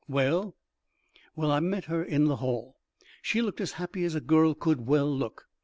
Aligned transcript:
"Well?" 0.07 0.55
"Well, 1.35 1.51
I 1.51 1.59
met 1.59 1.85
her 1.85 2.03
in 2.03 2.25
the 2.25 2.37
hall. 2.37 2.75
She 3.21 3.39
looked 3.39 3.61
as 3.61 3.73
happy 3.73 4.03
as 4.03 4.15
a 4.15 4.19
girl 4.19 4.55
could 4.55 4.87
well 4.87 5.15
look. 5.15 5.45